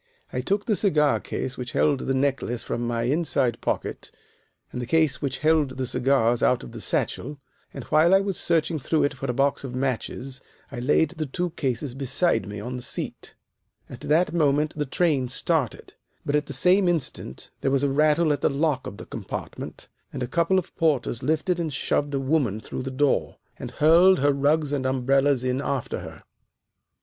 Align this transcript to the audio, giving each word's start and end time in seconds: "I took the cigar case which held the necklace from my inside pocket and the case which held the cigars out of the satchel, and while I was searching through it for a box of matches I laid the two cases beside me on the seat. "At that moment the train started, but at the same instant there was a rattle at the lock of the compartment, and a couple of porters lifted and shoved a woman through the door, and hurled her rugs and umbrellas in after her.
"I 0.33 0.41
took 0.41 0.65
the 0.65 0.75
cigar 0.75 1.19
case 1.19 1.59
which 1.59 1.73
held 1.73 1.99
the 1.99 2.15
necklace 2.15 2.63
from 2.63 2.87
my 2.87 3.03
inside 3.03 3.61
pocket 3.61 4.09
and 4.71 4.81
the 4.81 4.87
case 4.87 5.21
which 5.21 5.37
held 5.45 5.77
the 5.77 5.85
cigars 5.85 6.41
out 6.41 6.63
of 6.63 6.71
the 6.71 6.81
satchel, 6.81 7.37
and 7.71 7.83
while 7.83 8.15
I 8.15 8.19
was 8.19 8.35
searching 8.39 8.79
through 8.79 9.03
it 9.03 9.13
for 9.13 9.27
a 9.29 9.33
box 9.35 9.63
of 9.63 9.75
matches 9.75 10.41
I 10.71 10.79
laid 10.79 11.11
the 11.11 11.27
two 11.27 11.51
cases 11.51 11.93
beside 11.93 12.47
me 12.47 12.59
on 12.59 12.77
the 12.77 12.81
seat. 12.81 13.35
"At 13.91 13.99
that 13.99 14.33
moment 14.33 14.75
the 14.75 14.87
train 14.87 15.27
started, 15.27 15.93
but 16.25 16.35
at 16.35 16.47
the 16.47 16.51
same 16.51 16.87
instant 16.87 17.51
there 17.61 17.69
was 17.69 17.83
a 17.83 17.91
rattle 17.91 18.33
at 18.33 18.41
the 18.41 18.49
lock 18.49 18.87
of 18.87 18.97
the 18.97 19.05
compartment, 19.05 19.87
and 20.11 20.23
a 20.23 20.27
couple 20.27 20.57
of 20.57 20.75
porters 20.77 21.21
lifted 21.21 21.59
and 21.59 21.71
shoved 21.71 22.15
a 22.15 22.19
woman 22.19 22.59
through 22.59 22.81
the 22.81 22.89
door, 22.89 23.37
and 23.59 23.69
hurled 23.69 24.17
her 24.17 24.33
rugs 24.33 24.71
and 24.73 24.87
umbrellas 24.87 25.43
in 25.43 25.61
after 25.61 25.99
her. 25.99 26.23